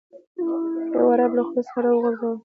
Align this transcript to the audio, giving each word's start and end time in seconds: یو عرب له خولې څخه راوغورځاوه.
یو 0.95 1.05
عرب 1.13 1.31
له 1.37 1.43
خولې 1.47 1.61
څخه 1.67 1.79
راوغورځاوه. 1.85 2.37